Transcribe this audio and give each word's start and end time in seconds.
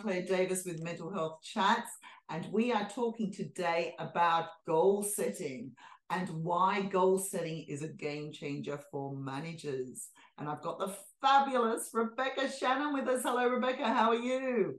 Clare 0.00 0.22
Davis 0.22 0.64
with 0.64 0.82
Mental 0.82 1.12
Health 1.12 1.40
Chats, 1.42 1.90
and 2.30 2.50
we 2.50 2.72
are 2.72 2.88
talking 2.88 3.30
today 3.30 3.94
about 3.98 4.46
goal 4.66 5.02
setting 5.02 5.72
and 6.08 6.28
why 6.42 6.80
goal 6.82 7.18
setting 7.18 7.66
is 7.68 7.82
a 7.82 7.88
game 7.88 8.32
changer 8.32 8.80
for 8.90 9.14
managers. 9.14 10.08
And 10.38 10.48
I've 10.48 10.62
got 10.62 10.78
the 10.78 10.96
fabulous 11.20 11.90
Rebecca 11.92 12.50
Shannon 12.50 12.94
with 12.94 13.08
us. 13.08 13.22
Hello, 13.22 13.46
Rebecca. 13.46 13.84
How 13.84 14.08
are 14.08 14.14
you? 14.14 14.76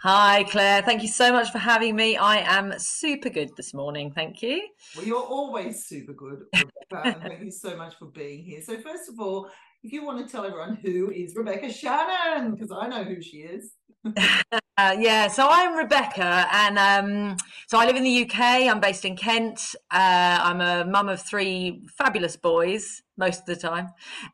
Hi, 0.00 0.44
Clare. 0.44 0.80
Thank 0.80 1.02
you 1.02 1.08
so 1.08 1.30
much 1.30 1.52
for 1.52 1.58
having 1.58 1.94
me. 1.94 2.16
I 2.16 2.38
am 2.38 2.72
super 2.78 3.28
good 3.28 3.50
this 3.58 3.74
morning. 3.74 4.12
Thank 4.12 4.42
you. 4.42 4.62
Well, 4.96 5.04
you're 5.04 5.20
always 5.20 5.84
super 5.84 6.14
good, 6.14 6.44
Rebecca. 6.54 7.02
and 7.04 7.22
thank 7.22 7.44
you 7.44 7.50
so 7.50 7.76
much 7.76 7.96
for 7.98 8.06
being 8.06 8.42
here. 8.42 8.62
So, 8.62 8.78
first 8.78 9.10
of 9.10 9.20
all, 9.20 9.50
if 9.82 9.92
you 9.92 10.04
want 10.06 10.26
to 10.26 10.32
tell 10.32 10.46
everyone 10.46 10.76
who 10.76 11.10
is 11.10 11.36
Rebecca 11.36 11.70
Shannon, 11.70 12.52
because 12.54 12.72
I 12.72 12.88
know 12.88 13.04
who 13.04 13.20
she 13.20 13.38
is. 13.38 13.72
uh, 14.76 14.96
yeah, 14.98 15.28
so 15.28 15.46
I'm 15.48 15.76
Rebecca, 15.76 16.48
and 16.52 16.78
um, 16.78 17.36
so 17.68 17.78
I 17.78 17.86
live 17.86 17.96
in 17.96 18.02
the 18.02 18.24
UK. 18.24 18.40
I'm 18.40 18.80
based 18.80 19.04
in 19.04 19.16
Kent. 19.16 19.60
Uh, 19.90 20.38
I'm 20.42 20.60
a 20.60 20.84
mum 20.84 21.08
of 21.08 21.22
three 21.22 21.86
fabulous 21.96 22.36
boys 22.36 23.02
most 23.16 23.40
of 23.40 23.46
the 23.46 23.56
time, 23.56 23.90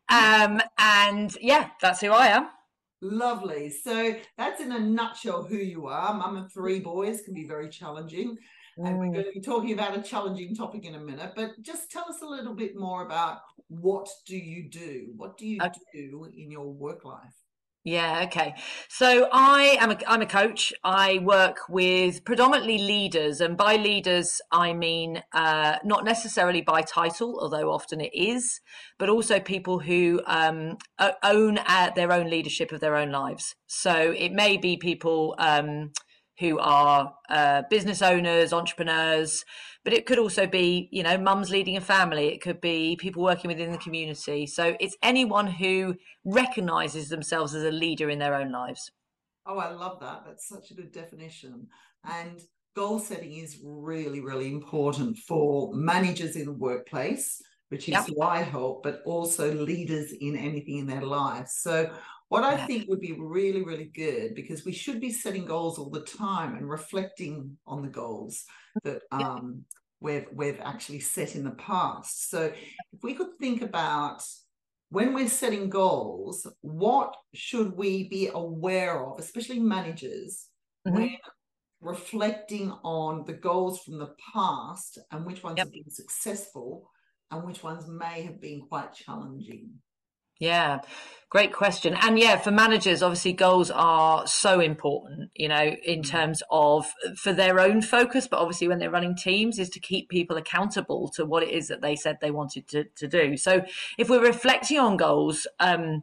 um, 0.08 0.62
and 0.78 1.36
yeah, 1.40 1.70
that's 1.82 2.00
who 2.00 2.12
I 2.12 2.28
am. 2.28 2.48
Lovely. 3.02 3.70
So 3.70 4.14
that's 4.36 4.60
in 4.60 4.72
a 4.72 4.78
nutshell 4.78 5.42
who 5.42 5.56
you 5.56 5.86
are. 5.86 6.14
Mum 6.14 6.36
of 6.36 6.52
three 6.52 6.80
boys 6.80 7.22
can 7.22 7.34
be 7.34 7.46
very 7.46 7.68
challenging. 7.68 8.36
And 8.76 8.98
we're 8.98 9.12
going 9.12 9.24
to 9.24 9.32
be 9.34 9.40
talking 9.40 9.72
about 9.72 9.98
a 9.98 10.02
challenging 10.02 10.54
topic 10.54 10.86
in 10.86 10.94
a 10.94 10.98
minute, 10.98 11.32
but 11.36 11.50
just 11.60 11.90
tell 11.90 12.04
us 12.04 12.22
a 12.22 12.26
little 12.26 12.54
bit 12.54 12.76
more 12.76 13.04
about 13.04 13.40
what 13.68 14.08
do 14.26 14.36
you 14.36 14.70
do? 14.70 15.12
What 15.16 15.36
do 15.36 15.46
you 15.46 15.58
okay. 15.60 15.80
do 15.92 16.30
in 16.34 16.50
your 16.50 16.72
work 16.72 17.04
life? 17.04 17.34
Yeah, 17.82 18.24
okay. 18.26 18.54
So 18.90 19.26
I 19.32 19.78
am 19.80 19.92
a, 19.92 19.98
I'm 20.06 20.20
a 20.20 20.26
coach. 20.26 20.70
I 20.84 21.18
work 21.22 21.60
with 21.70 22.24
predominantly 22.26 22.76
leaders, 22.76 23.40
and 23.40 23.56
by 23.56 23.76
leaders, 23.76 24.38
I 24.52 24.74
mean 24.74 25.22
uh, 25.32 25.76
not 25.82 26.04
necessarily 26.04 26.60
by 26.60 26.82
title, 26.82 27.38
although 27.40 27.72
often 27.72 28.02
it 28.02 28.12
is, 28.12 28.60
but 28.98 29.08
also 29.08 29.40
people 29.40 29.78
who 29.78 30.20
um, 30.26 30.76
own 31.22 31.58
uh, 31.66 31.90
their 31.96 32.12
own 32.12 32.28
leadership 32.28 32.70
of 32.70 32.80
their 32.80 32.96
own 32.96 33.10
lives. 33.12 33.54
So 33.66 34.14
it 34.16 34.32
may 34.32 34.58
be 34.58 34.76
people. 34.76 35.34
Um, 35.38 35.92
who 36.40 36.58
are 36.58 37.14
uh, 37.28 37.62
business 37.70 38.00
owners, 38.02 38.52
entrepreneurs, 38.52 39.44
but 39.84 39.92
it 39.92 40.06
could 40.06 40.18
also 40.18 40.46
be, 40.46 40.88
you 40.90 41.02
know, 41.02 41.16
mums 41.16 41.50
leading 41.50 41.76
a 41.76 41.80
family. 41.80 42.28
It 42.28 42.40
could 42.40 42.60
be 42.60 42.96
people 42.98 43.22
working 43.22 43.48
within 43.48 43.70
the 43.70 43.78
community. 43.78 44.46
So 44.46 44.76
it's 44.80 44.96
anyone 45.02 45.46
who 45.46 45.96
recognizes 46.24 47.10
themselves 47.10 47.54
as 47.54 47.62
a 47.62 47.70
leader 47.70 48.10
in 48.10 48.18
their 48.18 48.34
own 48.34 48.50
lives. 48.50 48.90
Oh, 49.46 49.58
I 49.58 49.70
love 49.70 50.00
that. 50.00 50.22
That's 50.26 50.48
such 50.48 50.70
a 50.70 50.74
good 50.74 50.92
definition. 50.92 51.68
And 52.04 52.40
goal 52.74 52.98
setting 52.98 53.34
is 53.34 53.58
really, 53.62 54.20
really 54.20 54.50
important 54.50 55.18
for 55.18 55.72
managers 55.74 56.36
in 56.36 56.46
the 56.46 56.52
workplace, 56.52 57.42
which 57.68 57.88
is 57.88 57.94
yep. 57.94 58.06
who 58.06 58.22
I 58.22 58.42
help, 58.42 58.82
but 58.82 59.02
also 59.04 59.52
leaders 59.52 60.12
in 60.20 60.36
anything 60.36 60.78
in 60.78 60.86
their 60.86 61.02
lives. 61.02 61.52
So 61.60 61.90
what 62.30 62.44
I 62.44 62.64
think 62.64 62.88
would 62.88 63.00
be 63.00 63.16
really, 63.18 63.64
really 63.64 63.90
good 63.92 64.36
because 64.36 64.64
we 64.64 64.70
should 64.70 65.00
be 65.00 65.12
setting 65.12 65.44
goals 65.44 65.80
all 65.80 65.90
the 65.90 66.02
time 66.02 66.54
and 66.54 66.70
reflecting 66.70 67.58
on 67.66 67.82
the 67.82 67.88
goals 67.88 68.44
that 68.84 69.02
um, 69.10 69.64
we've 70.00 70.26
we've 70.32 70.60
actually 70.62 71.00
set 71.00 71.34
in 71.34 71.42
the 71.42 71.50
past. 71.50 72.30
So 72.30 72.44
if 72.92 73.02
we 73.02 73.14
could 73.14 73.36
think 73.40 73.62
about 73.62 74.22
when 74.90 75.12
we're 75.12 75.28
setting 75.28 75.68
goals, 75.68 76.46
what 76.60 77.16
should 77.34 77.76
we 77.76 78.08
be 78.08 78.30
aware 78.32 79.04
of, 79.04 79.18
especially 79.18 79.58
managers, 79.58 80.46
mm-hmm. 80.86 80.96
when 80.96 81.16
reflecting 81.80 82.70
on 82.84 83.24
the 83.26 83.32
goals 83.32 83.80
from 83.82 83.98
the 83.98 84.14
past 84.32 84.98
and 85.10 85.26
which 85.26 85.42
ones 85.42 85.56
yep. 85.56 85.66
have 85.66 85.72
been 85.72 85.90
successful 85.90 86.88
and 87.32 87.44
which 87.44 87.64
ones 87.64 87.88
may 87.88 88.22
have 88.22 88.40
been 88.40 88.60
quite 88.68 88.94
challenging? 88.94 89.70
Yeah, 90.38 90.78
great 91.30 91.52
question. 91.52 91.96
And 92.02 92.18
yeah, 92.18 92.36
for 92.36 92.50
managers, 92.50 93.02
obviously 93.02 93.32
goals 93.32 93.70
are 93.70 94.26
so 94.26 94.60
important, 94.60 95.30
you 95.34 95.48
know, 95.48 95.76
in 95.84 96.02
mm. 96.02 96.06
terms 96.06 96.42
of 96.50 96.92
for 97.16 97.32
their 97.32 97.60
own 97.60 97.80
focus, 97.80 98.26
but 98.26 98.40
obviously 98.40 98.66
when 98.68 98.80
they're 98.80 98.90
running 98.90 99.16
teams 99.16 99.58
is 99.58 99.70
to 99.70 99.80
keep 99.80 100.08
people 100.08 100.36
accountable 100.36 101.08
to 101.14 101.24
what 101.24 101.44
it 101.44 101.50
is 101.50 101.68
that 101.68 101.80
they 101.80 101.94
said 101.94 102.18
they 102.20 102.32
wanted 102.32 102.66
to, 102.68 102.84
to 102.96 103.06
do. 103.06 103.36
So 103.36 103.62
if 103.96 104.10
we're 104.10 104.26
reflecting 104.26 104.80
on 104.80 104.96
goals, 104.96 105.46
um, 105.60 106.02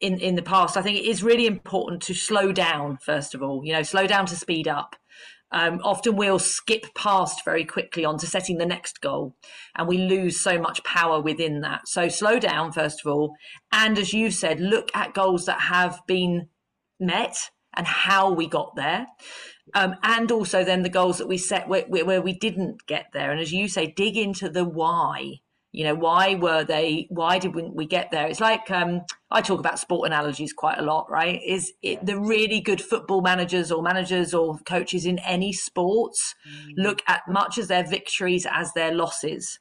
in, 0.00 0.18
in 0.18 0.34
the 0.34 0.42
past, 0.42 0.76
I 0.76 0.82
think 0.82 0.98
it 0.98 1.04
is 1.06 1.22
really 1.22 1.46
important 1.46 2.02
to 2.02 2.14
slow 2.14 2.50
down, 2.50 2.96
first 2.96 3.36
of 3.36 3.42
all, 3.42 3.64
you 3.64 3.72
know, 3.72 3.84
slow 3.84 4.08
down 4.08 4.26
to 4.26 4.36
speed 4.36 4.66
up 4.66 4.96
um, 5.52 5.80
often 5.84 6.16
we'll 6.16 6.38
skip 6.38 6.86
past 6.94 7.44
very 7.44 7.64
quickly 7.64 8.04
onto 8.04 8.26
setting 8.26 8.58
the 8.58 8.66
next 8.66 9.00
goal 9.00 9.36
and 9.76 9.86
we 9.86 9.98
lose 9.98 10.40
so 10.40 10.58
much 10.58 10.82
power 10.84 11.20
within 11.20 11.60
that. 11.60 11.86
So 11.86 12.08
slow 12.08 12.38
down, 12.38 12.72
first 12.72 13.04
of 13.04 13.12
all. 13.12 13.34
And 13.70 13.98
as 13.98 14.12
you've 14.12 14.34
said, 14.34 14.60
look 14.60 14.90
at 14.94 15.14
goals 15.14 15.44
that 15.46 15.60
have 15.60 16.00
been 16.06 16.48
met 16.98 17.36
and 17.74 17.86
how 17.86 18.32
we 18.32 18.46
got 18.46 18.76
there. 18.76 19.06
Um, 19.74 19.96
and 20.02 20.30
also 20.32 20.64
then 20.64 20.82
the 20.82 20.88
goals 20.88 21.18
that 21.18 21.28
we 21.28 21.38
set 21.38 21.68
where, 21.68 21.84
where 21.86 22.22
we 22.22 22.32
didn't 22.32 22.86
get 22.86 23.06
there. 23.12 23.30
And 23.30 23.40
as 23.40 23.52
you 23.52 23.68
say, 23.68 23.86
dig 23.86 24.16
into 24.16 24.48
the 24.48 24.64
why 24.64 25.40
you 25.72 25.84
know 25.84 25.94
why 25.94 26.34
were 26.34 26.64
they 26.64 27.06
why 27.08 27.38
did 27.38 27.54
we, 27.54 27.62
we 27.62 27.86
get 27.86 28.10
there? 28.10 28.26
It's 28.26 28.40
like 28.40 28.70
um, 28.70 29.00
i 29.30 29.40
talk 29.40 29.58
about 29.58 29.78
sport 29.78 30.06
analogies 30.06 30.52
quite 30.52 30.78
a 30.78 30.82
lot 30.82 31.10
right? 31.10 31.40
Is 31.44 31.72
it 31.82 32.04
the 32.04 32.20
really 32.20 32.60
good 32.60 32.80
football 32.80 33.22
managers 33.22 33.72
or 33.72 33.82
managers 33.82 34.34
or 34.34 34.58
coaches 34.66 35.06
in 35.06 35.18
any 35.20 35.52
sports 35.52 36.34
mm. 36.46 36.74
look 36.76 37.02
at 37.08 37.22
much 37.26 37.58
as 37.58 37.68
their 37.68 37.86
victories 37.86 38.46
as 38.50 38.72
their 38.74 38.94
losses. 38.94 39.58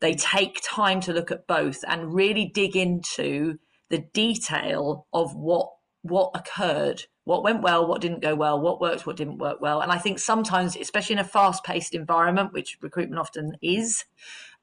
They 0.00 0.14
take 0.14 0.60
time 0.62 1.00
to 1.02 1.12
look 1.12 1.30
at 1.30 1.46
both 1.46 1.78
and 1.88 2.12
really 2.12 2.50
dig 2.52 2.76
into 2.76 3.58
the 3.88 4.04
detail 4.12 5.06
of 5.12 5.34
what 5.34 5.70
what 6.02 6.30
occurred 6.34 7.04
what 7.24 7.42
went 7.42 7.62
well 7.62 7.86
what 7.86 8.00
didn't 8.00 8.22
go 8.22 8.34
well 8.34 8.60
what 8.60 8.80
worked 8.80 9.06
what 9.06 9.16
didn't 9.16 9.38
work 9.38 9.60
well. 9.60 9.80
And 9.80 9.92
i 9.92 9.98
think 9.98 10.18
sometimes 10.18 10.76
especially 10.76 11.14
in 11.14 11.20
a 11.20 11.24
fast 11.24 11.62
paced 11.62 11.94
environment 11.94 12.52
which 12.52 12.78
recruitment 12.82 13.20
often 13.20 13.56
is 13.62 14.04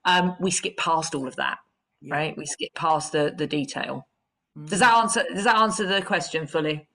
um, 0.05 0.35
we 0.39 0.51
skip 0.51 0.77
past 0.77 1.15
all 1.15 1.27
of 1.27 1.35
that, 1.37 1.59
yeah. 2.01 2.15
right? 2.15 2.37
We 2.37 2.45
skip 2.45 2.73
past 2.75 3.11
the 3.11 3.33
the 3.37 3.47
detail. 3.47 4.07
Mm. 4.57 4.69
Does 4.69 4.79
that 4.79 4.93
answer 4.95 5.23
Does 5.33 5.45
that 5.45 5.57
answer 5.57 5.85
the 5.85 6.01
question 6.01 6.47
fully? 6.47 6.87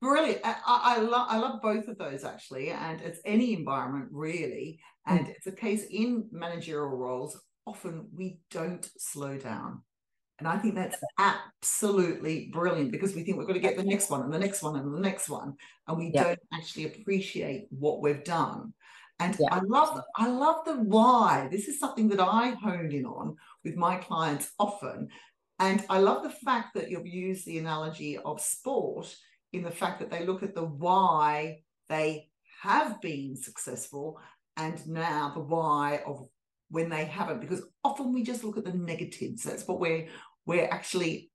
Brilliant. 0.00 0.40
I, 0.44 0.56
I, 0.66 0.98
love 0.98 1.26
I 1.30 1.38
love 1.38 1.62
both 1.62 1.86
of 1.86 1.96
those 1.96 2.24
actually, 2.24 2.70
and 2.70 3.00
it's 3.00 3.20
any 3.24 3.52
environment 3.52 4.08
really, 4.10 4.80
and 5.06 5.26
mm. 5.26 5.30
it's 5.30 5.46
a 5.46 5.52
case 5.52 5.84
in 5.90 6.28
managerial 6.32 6.88
roles. 6.88 7.40
Often 7.66 8.08
we 8.14 8.38
don't 8.50 8.88
slow 8.98 9.38
down. 9.38 9.82
And 10.38 10.46
I 10.46 10.58
think 10.58 10.74
that's 10.74 10.98
absolutely 11.18 12.50
brilliant 12.52 12.92
because 12.92 13.14
we 13.14 13.22
think 13.22 13.38
we're 13.38 13.44
going 13.44 13.54
to 13.54 13.60
get 13.60 13.76
the 13.76 13.84
next 13.84 14.10
one 14.10 14.22
and 14.22 14.32
the 14.32 14.38
next 14.38 14.62
one 14.62 14.76
and 14.76 14.94
the 14.94 15.00
next 15.00 15.30
one. 15.30 15.54
And 15.88 15.96
we 15.96 16.12
don't 16.12 16.38
actually 16.52 16.84
appreciate 16.84 17.68
what 17.70 18.02
we've 18.02 18.22
done. 18.22 18.74
And 19.18 19.36
yeah. 19.38 19.48
I 19.50 19.60
love 19.60 20.00
I 20.16 20.28
love 20.28 20.64
the 20.64 20.74
why. 20.74 21.48
This 21.50 21.68
is 21.68 21.80
something 21.80 22.08
that 22.10 22.20
I 22.20 22.50
honed 22.50 22.92
in 22.92 23.06
on 23.06 23.36
with 23.64 23.76
my 23.76 23.96
clients 23.96 24.52
often. 24.58 25.08
And 25.58 25.84
I 25.88 25.98
love 25.98 26.22
the 26.22 26.30
fact 26.30 26.74
that 26.74 26.90
you've 26.90 27.06
used 27.06 27.46
the 27.46 27.58
analogy 27.58 28.18
of 28.18 28.40
sport 28.40 29.14
in 29.52 29.62
the 29.62 29.70
fact 29.70 30.00
that 30.00 30.10
they 30.10 30.26
look 30.26 30.42
at 30.42 30.54
the 30.54 30.64
why 30.64 31.62
they 31.88 32.28
have 32.62 33.00
been 33.00 33.36
successful 33.36 34.20
and 34.56 34.86
now 34.86 35.32
the 35.34 35.40
why 35.40 36.02
of 36.06 36.28
when 36.70 36.88
they 36.88 37.04
haven't 37.04 37.40
because 37.40 37.62
often 37.84 38.12
we 38.12 38.22
just 38.22 38.42
look 38.42 38.56
at 38.58 38.64
the 38.64 38.72
negatives 38.72 39.42
that's 39.42 39.66
what 39.68 39.78
we're 39.78 40.06
we're 40.46 40.68
actually 40.68 41.30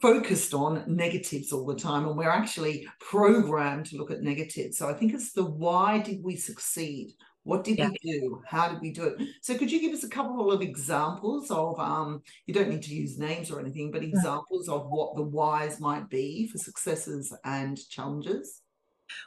focused 0.00 0.54
on 0.54 0.84
negatives 0.86 1.52
all 1.52 1.66
the 1.66 1.74
time 1.74 2.06
and 2.06 2.16
we're 2.16 2.30
actually 2.30 2.86
programmed 3.00 3.86
to 3.86 3.96
look 3.96 4.10
at 4.10 4.22
negatives. 4.22 4.78
So 4.78 4.88
i 4.88 4.94
think 4.94 5.14
it's 5.14 5.32
the 5.32 5.44
why 5.44 5.98
did 5.98 6.22
we 6.22 6.36
succeed? 6.36 7.14
What 7.42 7.62
did 7.62 7.78
yeah. 7.78 7.90
we 7.90 8.12
do? 8.12 8.42
How 8.46 8.68
did 8.68 8.80
we 8.80 8.90
do 8.90 9.04
it? 9.04 9.28
So 9.40 9.56
could 9.56 9.70
you 9.70 9.80
give 9.80 9.92
us 9.92 10.02
a 10.02 10.08
couple 10.08 10.50
of 10.50 10.62
examples 10.62 11.50
of 11.50 11.78
um 11.78 12.22
you 12.46 12.54
don't 12.54 12.68
need 12.68 12.82
to 12.82 12.94
use 12.94 13.18
names 13.18 13.50
or 13.50 13.60
anything 13.60 13.90
but 13.90 14.02
examples 14.02 14.68
of 14.68 14.86
what 14.88 15.14
the 15.16 15.22
whys 15.22 15.80
might 15.80 16.08
be 16.08 16.48
for 16.48 16.58
successes 16.58 17.34
and 17.44 17.78
challenges? 17.88 18.62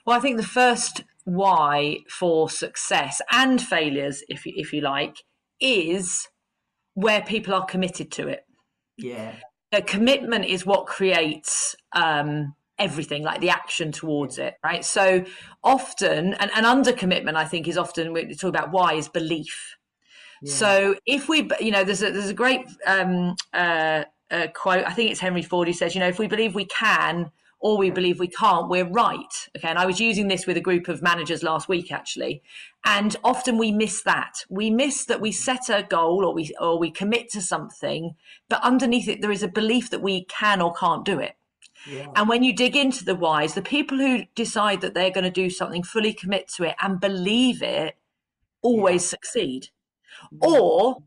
Well 0.06 0.18
i 0.18 0.20
think 0.20 0.38
the 0.38 0.44
first 0.44 1.04
why 1.26 2.00
for 2.10 2.50
success 2.50 3.22
and 3.32 3.62
failures 3.62 4.24
if 4.30 4.46
you, 4.46 4.54
if 4.56 4.74
you 4.74 4.82
like 4.82 5.16
is 5.60 6.28
where 6.96 7.22
people 7.22 7.54
are 7.54 7.66
committed 7.66 8.12
to 8.12 8.28
it. 8.28 8.46
Yeah 8.98 9.36
the 9.72 9.82
commitment 9.82 10.46
is 10.46 10.66
what 10.66 10.88
creates 10.88 11.76
um, 11.94 12.56
everything 12.78 13.24
like 13.24 13.42
the 13.42 13.50
action 13.50 13.92
towards 13.92 14.38
it 14.38 14.56
right 14.64 14.86
so 14.86 15.24
often 15.64 16.34
and, 16.36 16.50
and 16.56 16.66
under 16.66 16.94
commitment 16.94 17.36
i 17.36 17.44
think 17.44 17.68
is 17.68 17.78
often 17.78 18.14
we 18.14 18.34
talk 18.34 18.50
about 18.50 18.72
why 18.72 18.94
is 18.94 19.10
belief 19.10 19.76
yeah. 20.42 20.54
so 20.54 20.96
if 21.06 21.28
we 21.28 21.50
you 21.60 21.72
know 21.72 21.84
there's 21.84 22.02
a 22.02 22.10
there's 22.10 22.30
a 22.30 22.34
great 22.34 22.62
um, 22.88 23.36
uh, 23.54 24.06
uh, 24.32 24.48
quote 24.54 24.86
i 24.86 24.94
think 24.94 25.12
it's 25.12 25.20
henry 25.20 25.42
ford 25.42 25.68
who 25.68 25.74
says 25.74 25.94
you 25.94 26.00
know 26.00 26.08
if 26.08 26.20
we 26.20 26.28
believe 26.28 26.56
we 26.56 26.66
can 26.66 27.30
or 27.60 27.78
we 27.78 27.90
believe 27.90 28.20
we 28.20 28.28
can't, 28.28 28.70
we're 28.70 28.86
right. 28.86 29.50
Okay. 29.58 29.68
And 29.68 29.78
I 29.78 29.86
was 29.86 30.00
using 30.00 30.28
this 30.28 30.48
with 30.48 30.58
a 30.58 30.62
group 30.62 30.88
of 30.88 31.02
managers 31.02 31.44
last 31.44 31.68
week 31.68 31.92
actually. 31.92 32.42
And 32.86 33.16
often 33.24 33.58
we 33.58 33.72
miss 33.72 34.02
that. 34.04 34.46
We 34.50 34.70
miss 34.70 35.06
that 35.06 35.22
we 35.22 35.32
set 35.32 35.70
a 35.70 35.84
goal 35.84 36.26
or 36.26 36.34
we 36.34 36.54
or 36.60 36.80
we 36.80 36.90
commit 36.90 37.30
to 37.32 37.42
something, 37.42 38.16
but 38.48 38.64
underneath 38.64 39.08
it 39.08 39.22
there 39.22 39.32
is 39.32 39.44
a 39.44 39.48
belief 39.48 39.90
that 39.90 40.02
we 40.02 40.26
can 40.26 40.62
or 40.62 40.74
can't 40.74 41.04
do 41.04 41.20
it. 41.20 41.36
Yeah. 41.88 42.08
And 42.16 42.28
when 42.28 42.44
you 42.44 42.54
dig 42.54 42.76
into 42.76 43.04
the 43.06 43.16
whys, 43.16 43.54
the 43.54 43.62
people 43.62 43.98
who 43.98 44.24
decide 44.36 44.82
that 44.82 44.94
they're 44.94 45.12
going 45.12 45.24
to 45.24 45.30
do 45.30 45.50
something, 45.50 45.84
fully 45.84 46.14
commit 46.14 46.48
to 46.56 46.64
it 46.64 46.76
and 46.82 47.00
believe 47.00 47.62
it, 47.62 47.96
always 48.62 49.04
yeah. 49.04 49.10
succeed. 49.10 49.70
Or 50.42 50.98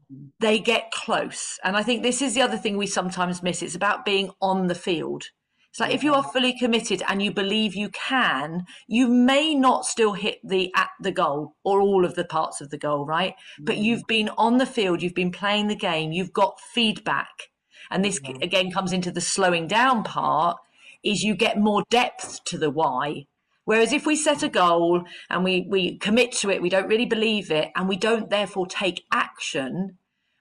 they 0.40 0.58
get 0.58 0.90
close. 0.90 1.58
And 1.62 1.76
I 1.76 1.82
think 1.82 2.02
this 2.02 2.22
is 2.22 2.34
the 2.34 2.40
other 2.40 2.56
thing 2.56 2.76
we 2.76 2.86
sometimes 2.86 3.42
miss. 3.42 3.62
It's 3.62 3.74
about 3.74 4.06
being 4.06 4.30
on 4.40 4.68
the 4.68 4.74
field. 4.74 5.24
It's 5.72 5.80
like 5.80 5.94
if 5.94 6.04
you 6.04 6.12
are 6.12 6.22
fully 6.22 6.52
committed 6.52 7.02
and 7.08 7.22
you 7.22 7.32
believe 7.32 7.74
you 7.74 7.88
can, 7.88 8.66
you 8.86 9.08
may 9.08 9.54
not 9.54 9.86
still 9.86 10.12
hit 10.12 10.38
the 10.44 10.70
at 10.76 10.90
the 11.00 11.10
goal 11.10 11.56
or 11.64 11.80
all 11.80 12.04
of 12.04 12.14
the 12.14 12.26
parts 12.26 12.60
of 12.60 12.68
the 12.68 12.76
goal, 12.76 13.06
right? 13.06 13.34
But 13.58 13.78
you've 13.78 14.06
been 14.06 14.28
on 14.36 14.58
the 14.58 14.66
field, 14.66 15.00
you've 15.00 15.14
been 15.14 15.30
playing 15.30 15.68
the 15.68 15.74
game, 15.74 16.12
you've 16.12 16.34
got 16.34 16.60
feedback. 16.60 17.48
And 17.90 18.04
this 18.04 18.20
mm-hmm. 18.20 18.42
again 18.42 18.70
comes 18.70 18.92
into 18.92 19.10
the 19.10 19.22
slowing 19.22 19.66
down 19.66 20.04
part 20.04 20.58
is 21.02 21.22
you 21.22 21.34
get 21.34 21.56
more 21.56 21.84
depth 21.88 22.44
to 22.44 22.58
the 22.58 22.68
why. 22.68 23.24
Whereas 23.64 23.94
if 23.94 24.04
we 24.04 24.14
set 24.14 24.42
a 24.42 24.50
goal 24.50 25.04
and 25.30 25.42
we 25.42 25.66
we 25.70 25.96
commit 25.96 26.32
to 26.32 26.50
it, 26.50 26.60
we 26.60 26.68
don't 26.68 26.88
really 26.88 27.06
believe 27.06 27.50
it 27.50 27.70
and 27.74 27.88
we 27.88 27.96
don't 27.96 28.28
therefore 28.28 28.66
take 28.66 29.06
action, 29.10 29.96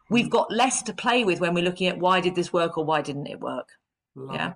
we've 0.10 0.27
mm. 0.27 0.31
got 0.31 0.51
less 0.51 0.81
to 0.84 0.94
play 0.94 1.24
with 1.24 1.39
when 1.39 1.54
we're 1.54 1.63
looking 1.63 1.88
at 1.88 2.00
why 2.00 2.19
did 2.19 2.36
this 2.36 2.51
work 2.51 2.77
or 2.77 2.84
why 2.84 3.01
didn't 3.01 3.27
it 3.27 3.39
work. 3.39 3.69
Love 4.13 4.36
yeah. 4.36 4.54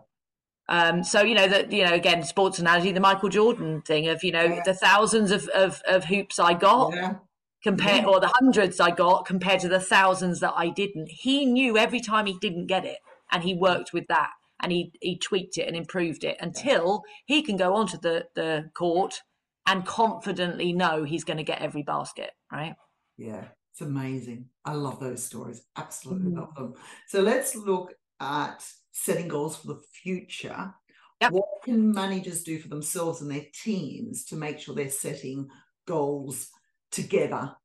Um, 0.67 1.03
so 1.03 1.21
you 1.21 1.35
know 1.35 1.47
that 1.47 1.71
you 1.71 1.83
know 1.83 1.93
again 1.93 2.23
sports 2.23 2.57
analogy 2.57 2.91
the 2.91 2.99
Michael 2.99 3.29
Jordan 3.29 3.81
thing 3.81 4.07
of 4.07 4.23
you 4.23 4.31
know 4.31 4.43
yeah. 4.43 4.63
the 4.65 4.73
thousands 4.73 5.29
of, 5.29 5.47
of, 5.49 5.81
of 5.87 6.05
hoops 6.05 6.39
I 6.39 6.53
got 6.53 6.95
yeah. 6.95 7.15
compared 7.61 8.03
yeah. 8.03 8.09
or 8.09 8.19
the 8.19 8.31
hundreds 8.39 8.79
I 8.79 8.89
got 8.89 9.25
compared 9.25 9.59
to 9.59 9.67
the 9.67 9.79
thousands 9.79 10.39
that 10.39 10.53
I 10.55 10.69
didn't. 10.69 11.09
He 11.09 11.45
knew 11.45 11.77
every 11.77 11.99
time 11.99 12.25
he 12.25 12.37
didn't 12.39 12.65
get 12.65 12.83
it 12.83 12.97
and 13.31 13.43
he 13.43 13.53
worked 13.53 13.93
with 13.93 14.07
that 14.07 14.31
and 14.59 14.71
he 14.71 14.91
he 15.01 15.17
tweaked 15.17 15.57
it 15.59 15.67
and 15.67 15.75
improved 15.75 16.23
it 16.23 16.37
until 16.39 17.03
he 17.25 17.43
can 17.43 17.57
go 17.57 17.75
onto 17.75 17.99
the 17.99 18.25
the 18.33 18.71
court 18.73 19.21
and 19.67 19.85
confidently 19.85 20.73
know 20.73 21.03
he's 21.03 21.23
going 21.23 21.37
to 21.37 21.43
get 21.43 21.61
every 21.61 21.83
basket. 21.83 22.31
Right? 22.51 22.75
Yeah, 23.17 23.45
it's 23.71 23.81
amazing. 23.81 24.45
I 24.63 24.73
love 24.73 24.99
those 24.99 25.23
stories. 25.23 25.61
Absolutely 25.75 26.31
mm. 26.31 26.37
love 26.37 26.55
them. 26.55 26.73
So 27.07 27.21
let's 27.21 27.55
look 27.55 27.93
at 28.19 28.65
setting 28.95 29.27
goals 29.27 29.57
for 29.57 29.67
the 29.67 29.81
future. 29.91 30.73
Yep. 31.21 31.31
What 31.31 31.63
can 31.63 31.91
managers 31.91 32.43
do 32.43 32.59
for 32.59 32.69
themselves 32.69 33.21
and 33.21 33.29
their 33.29 33.45
teams 33.53 34.23
to 34.25 34.35
make 34.35 34.59
sure 34.59 34.73
they're 34.73 34.89
setting 34.89 35.49
goals 35.85 36.49
together? 36.91 37.55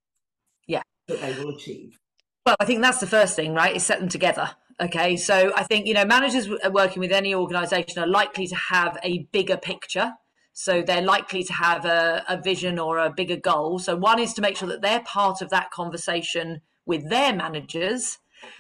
Yeah. 0.67 0.83
That 1.07 1.21
they 1.21 1.33
will 1.35 1.55
achieve. 1.55 1.99
Well, 2.45 2.57
I 2.59 2.65
think 2.65 2.83
that's 2.83 2.99
the 2.99 3.07
first 3.07 3.37
thing, 3.37 3.55
right? 3.55 3.77
Is 3.77 3.85
set 3.85 4.01
them 4.01 4.09
together. 4.09 4.51
Okay. 4.81 5.17
So 5.17 5.53
I 5.57 5.63
think, 5.63 5.87
you 5.87 5.95
know, 5.95 6.05
managers 6.05 6.49
uh, 6.49 6.71
working 6.71 7.01
with 7.01 7.13
any 7.13 7.35
organization 7.35 8.03
are 8.03 8.09
likely 8.09 8.47
to 8.49 8.57
have 8.57 8.99
a 9.05 9.29
bigger 9.33 9.57
picture. 9.57 10.13
So 10.53 10.83
they're 10.83 11.03
likely 11.03 11.45
to 11.45 11.53
have 11.53 11.85
a, 11.85 12.25
a 12.29 12.41
vision 12.41 12.79
or 12.79 12.99
a 12.99 13.11
bigger 13.11 13.37
goal. 13.37 13.79
So 13.79 13.95
one 13.95 14.19
is 14.19 14.35
to 14.35 14.43
make 14.43 14.57
sure 14.57 14.69
that 14.69 14.83
they're 14.83 15.01
part 15.01 15.43
of 15.43 15.51
that 15.51 15.71
conversation 15.71 16.61
with 16.87 17.09
their 17.09 17.33
managers 17.35 18.19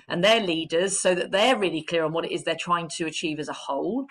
and 0.08 0.22
their 0.22 0.40
leaders 0.40 1.00
so 1.00 1.14
that 1.14 1.30
they're 1.30 1.58
really 1.58 1.82
clear 1.82 2.04
on 2.04 2.12
what 2.12 2.24
it 2.24 2.32
is 2.32 2.44
they're 2.44 2.56
trying 2.58 2.88
to 2.96 3.06
achieve 3.06 3.38
as 3.38 3.48
a 3.48 3.52
whole. 3.52 4.06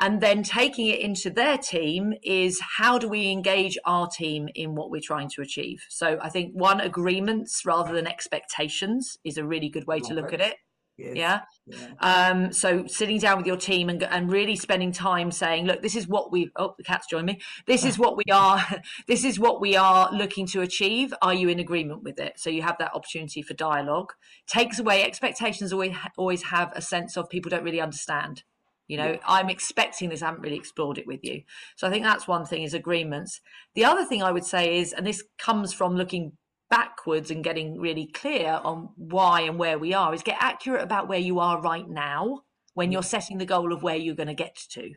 And 0.00 0.20
then 0.20 0.42
taking 0.42 0.88
it 0.88 0.98
into 0.98 1.30
their 1.30 1.56
team 1.56 2.14
is 2.22 2.60
how 2.78 2.98
do 2.98 3.08
we 3.08 3.30
engage 3.30 3.78
our 3.84 4.08
team 4.08 4.48
in 4.54 4.74
what 4.74 4.90
we're 4.90 5.00
trying 5.00 5.30
to 5.30 5.42
achieve? 5.42 5.84
So 5.88 6.18
I 6.20 6.30
think 6.30 6.52
one, 6.52 6.80
agreements 6.80 7.62
rather 7.64 7.92
than 7.92 8.06
expectations 8.06 9.18
is 9.24 9.38
a 9.38 9.46
really 9.46 9.68
good 9.68 9.86
way 9.86 10.00
to 10.00 10.14
look 10.14 10.32
at 10.32 10.40
it. 10.40 10.56
Yes. 10.96 11.16
Yeah. 11.16 11.40
yeah. 11.66 12.28
Um, 12.28 12.52
so 12.52 12.86
sitting 12.86 13.18
down 13.18 13.38
with 13.38 13.46
your 13.46 13.56
team 13.56 13.88
and 13.88 14.02
and 14.04 14.30
really 14.30 14.54
spending 14.54 14.92
time 14.92 15.32
saying, 15.32 15.66
look, 15.66 15.82
this 15.82 15.96
is 15.96 16.06
what 16.06 16.30
we 16.30 16.50
oh 16.56 16.74
the 16.76 16.84
cat's 16.84 17.08
joined 17.08 17.26
me. 17.26 17.40
This 17.66 17.84
is 17.84 17.98
what 17.98 18.16
we 18.16 18.24
are 18.32 18.64
this 19.08 19.24
is 19.24 19.38
what 19.38 19.60
we 19.60 19.76
are 19.76 20.12
looking 20.12 20.46
to 20.48 20.60
achieve. 20.60 21.12
Are 21.20 21.34
you 21.34 21.48
in 21.48 21.58
agreement 21.58 22.04
with 22.04 22.20
it? 22.20 22.34
So 22.38 22.48
you 22.48 22.62
have 22.62 22.78
that 22.78 22.94
opportunity 22.94 23.42
for 23.42 23.54
dialogue. 23.54 24.12
Takes 24.46 24.78
away 24.78 25.02
expectations 25.02 25.72
always 25.72 25.96
always 26.16 26.44
have 26.44 26.72
a 26.76 26.80
sense 26.80 27.16
of 27.16 27.28
people 27.28 27.50
don't 27.50 27.64
really 27.64 27.80
understand. 27.80 28.44
You 28.86 28.98
know, 28.98 29.12
yeah. 29.12 29.18
I'm 29.26 29.48
expecting 29.48 30.10
this, 30.10 30.20
I 30.20 30.26
haven't 30.26 30.42
really 30.42 30.58
explored 30.58 30.98
it 30.98 31.06
with 31.06 31.24
you. 31.24 31.42
So 31.74 31.86
I 31.86 31.90
think 31.90 32.04
that's 32.04 32.28
one 32.28 32.44
thing 32.44 32.64
is 32.64 32.74
agreements. 32.74 33.40
The 33.74 33.86
other 33.86 34.04
thing 34.04 34.22
I 34.22 34.30
would 34.30 34.44
say 34.44 34.78
is, 34.78 34.92
and 34.92 35.06
this 35.06 35.24
comes 35.38 35.72
from 35.72 35.96
looking 35.96 36.32
backwards 36.74 37.30
and 37.30 37.44
getting 37.44 37.78
really 37.78 38.06
clear 38.06 38.60
on 38.64 38.88
why 38.96 39.42
and 39.42 39.60
where 39.60 39.78
we 39.78 39.94
are 39.94 40.12
is 40.12 40.24
get 40.24 40.36
accurate 40.40 40.82
about 40.82 41.06
where 41.08 41.20
you 41.20 41.38
are 41.38 41.60
right 41.60 41.88
now 41.88 42.40
when 42.74 42.90
you're 42.90 43.00
setting 43.00 43.38
the 43.38 43.46
goal 43.46 43.72
of 43.72 43.84
where 43.84 43.94
you're 43.94 44.16
going 44.16 44.26
to 44.26 44.34
get 44.34 44.56
to. 44.70 44.90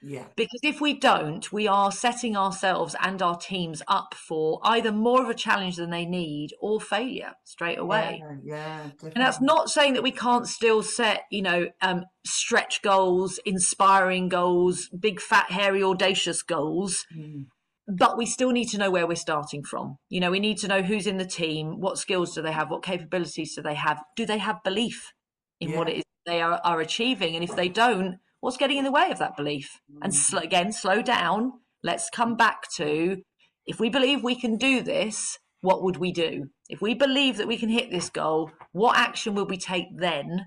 Yeah. 0.00 0.26
Because 0.36 0.60
if 0.62 0.80
we 0.80 0.94
don't, 0.94 1.50
we 1.50 1.66
are 1.66 1.90
setting 1.90 2.36
ourselves 2.36 2.94
and 3.02 3.20
our 3.20 3.36
teams 3.36 3.82
up 3.88 4.14
for 4.14 4.60
either 4.62 4.92
more 4.92 5.24
of 5.24 5.28
a 5.28 5.34
challenge 5.34 5.74
than 5.74 5.90
they 5.90 6.04
need 6.04 6.50
or 6.60 6.80
failure 6.80 7.32
straight 7.42 7.80
away. 7.80 8.22
Yeah, 8.22 8.36
yeah 8.44 8.90
And 9.02 9.16
that's 9.16 9.40
not 9.40 9.70
saying 9.70 9.94
that 9.94 10.04
we 10.04 10.12
can't 10.12 10.46
still 10.46 10.84
set, 10.84 11.22
you 11.32 11.42
know, 11.42 11.66
um, 11.80 12.04
stretch 12.24 12.80
goals, 12.82 13.40
inspiring 13.44 14.28
goals, 14.28 14.88
big, 14.96 15.20
fat, 15.20 15.50
hairy, 15.50 15.82
audacious 15.82 16.42
goals. 16.42 17.04
Mm 17.16 17.46
but 17.86 18.16
we 18.16 18.26
still 18.26 18.50
need 18.50 18.68
to 18.70 18.78
know 18.78 18.90
where 18.90 19.06
we're 19.06 19.14
starting 19.14 19.62
from. 19.62 19.98
You 20.08 20.20
know, 20.20 20.30
we 20.30 20.40
need 20.40 20.58
to 20.58 20.68
know 20.68 20.82
who's 20.82 21.06
in 21.06 21.18
the 21.18 21.26
team, 21.26 21.80
what 21.80 21.98
skills 21.98 22.34
do 22.34 22.42
they 22.42 22.52
have, 22.52 22.70
what 22.70 22.82
capabilities 22.82 23.54
do 23.54 23.62
they 23.62 23.74
have, 23.74 24.02
do 24.16 24.24
they 24.24 24.38
have 24.38 24.62
belief 24.64 25.12
in 25.60 25.70
yeah. 25.70 25.78
what 25.78 25.88
it 25.88 25.96
is 25.98 26.04
they 26.26 26.40
are, 26.40 26.60
are 26.64 26.80
achieving, 26.80 27.34
and 27.34 27.44
if 27.44 27.54
they 27.54 27.68
don't, 27.68 28.16
what's 28.40 28.56
getting 28.56 28.78
in 28.78 28.84
the 28.84 28.90
way 28.90 29.10
of 29.10 29.18
that 29.18 29.36
belief? 29.36 29.80
Mm. 29.92 29.98
And 30.02 30.14
sl- 30.14 30.38
again, 30.38 30.72
slow 30.72 31.02
down. 31.02 31.52
Let's 31.82 32.08
come 32.08 32.36
back 32.36 32.70
to 32.76 33.22
if 33.66 33.78
we 33.78 33.90
believe 33.90 34.22
we 34.22 34.34
can 34.34 34.56
do 34.56 34.82
this, 34.82 35.38
what 35.60 35.82
would 35.82 35.98
we 35.98 36.12
do? 36.12 36.48
If 36.68 36.80
we 36.80 36.94
believe 36.94 37.36
that 37.36 37.48
we 37.48 37.58
can 37.58 37.68
hit 37.68 37.90
this 37.90 38.08
goal, 38.08 38.50
what 38.72 38.96
action 38.96 39.34
will 39.34 39.46
we 39.46 39.58
take 39.58 39.86
then? 39.96 40.46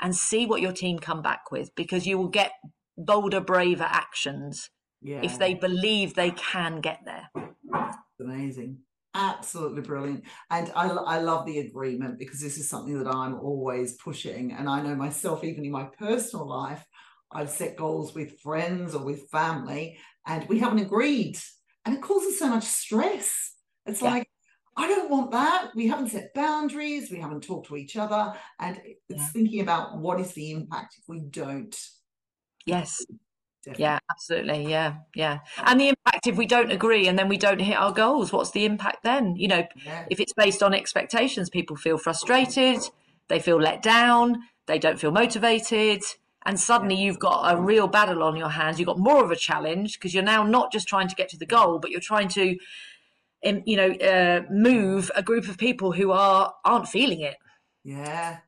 And 0.00 0.14
see 0.14 0.46
what 0.46 0.60
your 0.60 0.72
team 0.72 1.00
come 1.00 1.22
back 1.22 1.50
with, 1.50 1.74
because 1.74 2.06
you 2.06 2.18
will 2.18 2.28
get 2.28 2.52
bolder, 2.96 3.40
braver 3.40 3.88
actions 3.88 4.70
yeah. 5.02 5.20
if 5.22 5.38
they 5.38 5.54
believe 5.54 6.14
they 6.14 6.30
can 6.32 6.80
get 6.80 7.00
there. 7.04 7.30
Amazing. 8.20 8.78
Absolutely 9.14 9.82
brilliant. 9.82 10.24
And 10.50 10.70
I, 10.76 10.86
I 10.88 11.18
love 11.20 11.46
the 11.46 11.60
agreement 11.60 12.18
because 12.18 12.40
this 12.40 12.58
is 12.58 12.68
something 12.68 13.02
that 13.02 13.12
I'm 13.12 13.34
always 13.40 13.94
pushing. 13.94 14.52
And 14.52 14.68
I 14.68 14.82
know 14.82 14.94
myself, 14.94 15.44
even 15.44 15.64
in 15.64 15.72
my 15.72 15.84
personal 15.98 16.46
life, 16.46 16.84
I've 17.32 17.50
set 17.50 17.76
goals 17.76 18.14
with 18.14 18.40
friends 18.40 18.94
or 18.94 19.04
with 19.04 19.28
family 19.30 19.98
and 20.26 20.48
we 20.48 20.58
haven't 20.58 20.80
agreed. 20.80 21.38
And 21.84 21.96
it 21.96 22.02
causes 22.02 22.38
so 22.38 22.48
much 22.48 22.64
stress. 22.64 23.54
It's 23.86 24.02
yeah. 24.02 24.10
like, 24.10 24.28
I 24.76 24.86
don't 24.86 25.10
want 25.10 25.32
that. 25.32 25.70
We 25.74 25.88
haven't 25.88 26.10
set 26.10 26.34
boundaries. 26.34 27.10
We 27.10 27.18
haven't 27.18 27.42
talked 27.42 27.66
to 27.68 27.76
each 27.76 27.96
other. 27.96 28.34
And 28.60 28.80
it's 29.08 29.20
yeah. 29.22 29.28
thinking 29.28 29.60
about 29.60 29.98
what 29.98 30.20
is 30.20 30.32
the 30.34 30.52
impact 30.52 30.94
if 30.98 31.04
we 31.08 31.20
don't. 31.20 31.76
Yes. 32.66 33.04
Definitely. 33.68 33.84
Yeah, 33.84 33.98
absolutely. 34.10 34.70
Yeah, 34.70 34.94
yeah. 35.14 35.38
And 35.64 35.78
the 35.78 35.88
impact 35.88 36.26
if 36.26 36.36
we 36.36 36.46
don't 36.46 36.72
agree 36.72 37.06
and 37.06 37.18
then 37.18 37.28
we 37.28 37.36
don't 37.36 37.60
hit 37.60 37.76
our 37.76 37.92
goals, 37.92 38.32
what's 38.32 38.50
the 38.52 38.64
impact 38.64 39.02
then? 39.02 39.36
You 39.36 39.48
know, 39.48 39.66
yeah. 39.84 40.06
if 40.10 40.20
it's 40.20 40.32
based 40.32 40.62
on 40.62 40.72
expectations, 40.72 41.50
people 41.50 41.76
feel 41.76 41.98
frustrated, 41.98 42.80
they 43.28 43.40
feel 43.40 43.60
let 43.60 43.82
down, 43.82 44.38
they 44.66 44.78
don't 44.78 44.98
feel 44.98 45.10
motivated. 45.10 46.02
And 46.46 46.58
suddenly 46.58 46.94
yeah. 46.94 47.02
you've 47.02 47.18
got 47.18 47.52
a 47.52 47.60
real 47.60 47.88
battle 47.88 48.22
on 48.22 48.36
your 48.36 48.48
hands. 48.48 48.78
You've 48.78 48.86
got 48.86 48.98
more 48.98 49.22
of 49.22 49.30
a 49.30 49.36
challenge 49.36 49.98
because 49.98 50.14
you're 50.14 50.22
now 50.22 50.44
not 50.44 50.72
just 50.72 50.88
trying 50.88 51.08
to 51.08 51.14
get 51.14 51.28
to 51.30 51.36
the 51.36 51.44
goal, 51.44 51.78
but 51.78 51.90
you're 51.90 52.00
trying 52.00 52.28
to, 52.28 52.56
you 53.42 53.76
know, 53.76 53.90
uh, 53.90 54.42
move 54.50 55.10
a 55.14 55.22
group 55.22 55.46
of 55.46 55.58
people 55.58 55.92
who 55.92 56.10
are 56.10 56.54
aren't 56.64 56.88
feeling 56.88 57.20
it. 57.20 57.36
Yeah, 57.84 58.38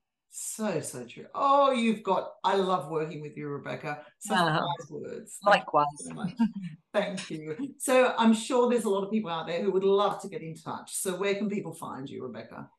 so, 0.42 0.80
so 0.80 1.04
true. 1.04 1.26
Oh, 1.34 1.70
you've 1.70 2.02
got, 2.02 2.32
I 2.42 2.54
love 2.54 2.90
working 2.90 3.20
with 3.20 3.36
you, 3.36 3.48
Rebecca. 3.48 4.00
Such 4.20 4.38
uh, 4.38 4.62
words. 4.88 5.36
Likewise. 5.44 5.84
Thank 6.02 6.16
you, 6.18 6.34
so 6.34 6.94
Thank 6.94 7.30
you. 7.30 7.74
So, 7.76 8.14
I'm 8.16 8.32
sure 8.32 8.70
there's 8.70 8.84
a 8.84 8.88
lot 8.88 9.04
of 9.04 9.10
people 9.10 9.30
out 9.30 9.46
there 9.46 9.62
who 9.62 9.70
would 9.70 9.84
love 9.84 10.18
to 10.22 10.28
get 10.28 10.40
in 10.40 10.54
touch. 10.54 10.94
So, 10.94 11.16
where 11.16 11.34
can 11.34 11.50
people 11.50 11.74
find 11.74 12.08
you, 12.08 12.22
Rebecca? 12.22 12.70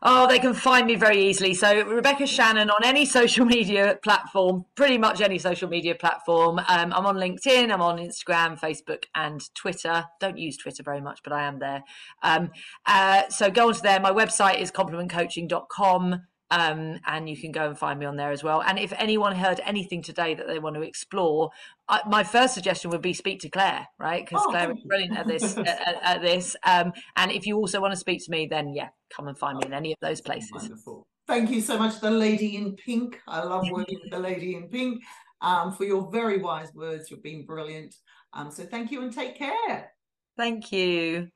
Oh, 0.00 0.26
they 0.26 0.38
can 0.38 0.54
find 0.54 0.86
me 0.86 0.94
very 0.94 1.22
easily. 1.22 1.52
So, 1.52 1.84
Rebecca 1.84 2.26
Shannon 2.26 2.70
on 2.70 2.82
any 2.82 3.04
social 3.18 3.44
media 3.44 3.98
platform, 4.02 4.64
pretty 4.74 4.96
much 4.96 5.20
any 5.20 5.38
social 5.38 5.68
media 5.68 5.94
platform. 5.94 6.60
Um, 6.60 6.94
I'm 6.94 7.04
on 7.04 7.16
LinkedIn, 7.16 7.70
I'm 7.70 7.82
on 7.82 7.98
Instagram, 7.98 8.58
Facebook, 8.58 9.04
and 9.14 9.42
Twitter. 9.54 10.04
Don't 10.18 10.38
use 10.38 10.56
Twitter 10.56 10.82
very 10.82 11.02
much, 11.02 11.20
but 11.22 11.34
I 11.34 11.42
am 11.42 11.58
there. 11.58 11.84
Um, 12.22 12.52
uh, 12.86 13.28
so, 13.28 13.50
go 13.50 13.68
onto 13.68 13.82
there. 13.82 14.00
My 14.00 14.12
website 14.12 14.60
is 14.60 14.72
complementcoaching.com. 14.72 16.22
um, 16.52 17.00
and 17.06 17.30
you 17.30 17.36
can 17.36 17.50
go 17.50 17.66
and 17.66 17.78
find 17.78 17.98
me 17.98 18.04
on 18.04 18.16
there 18.16 18.30
as 18.30 18.44
well. 18.44 18.62
And 18.62 18.78
if 18.78 18.92
anyone 18.98 19.34
heard 19.34 19.58
anything 19.64 20.02
today 20.02 20.34
that 20.34 20.46
they 20.46 20.58
want 20.58 20.76
to 20.76 20.82
explore, 20.82 21.50
I, 21.88 22.02
my 22.06 22.24
first 22.24 22.52
suggestion 22.52 22.90
would 22.90 23.00
be 23.00 23.14
speak 23.14 23.40
to 23.40 23.48
Clare, 23.48 23.86
right? 23.98 24.22
Because 24.22 24.44
oh, 24.46 24.50
Clare 24.50 24.70
is 24.70 24.82
brilliant 24.86 25.16
at 25.16 25.26
this. 25.26 25.56
at, 25.56 25.98
at, 26.02 26.22
this, 26.22 26.54
um, 26.64 26.92
and 27.16 27.32
if 27.32 27.46
you 27.46 27.56
also 27.56 27.80
want 27.80 27.94
to 27.94 27.98
speak 27.98 28.22
to 28.26 28.30
me, 28.30 28.46
then 28.46 28.74
yeah, 28.74 28.88
come 29.10 29.28
and 29.28 29.38
find 29.38 29.58
me 29.58 29.64
in 29.66 29.72
any 29.72 29.92
of 29.92 29.98
those 30.02 30.20
places. 30.20 30.50
Wonderful. 30.52 31.06
Thank 31.26 31.50
you 31.50 31.62
so 31.62 31.78
much, 31.78 32.00
the 32.00 32.10
lady 32.10 32.56
in 32.56 32.76
pink. 32.76 33.18
I 33.26 33.42
love 33.42 33.64
working 33.70 33.98
with 34.02 34.12
the 34.12 34.18
lady 34.18 34.54
in 34.54 34.68
pink. 34.68 35.02
Um, 35.40 35.72
for 35.72 35.84
your 35.84 36.10
very 36.12 36.38
wise 36.38 36.72
words, 36.74 37.10
you've 37.10 37.22
been 37.22 37.46
brilliant. 37.46 37.94
Um, 38.34 38.50
so 38.50 38.64
thank 38.64 38.90
you 38.90 39.02
and 39.02 39.12
take 39.12 39.38
care. 39.38 39.92
Thank 40.36 40.70
you. 40.70 41.28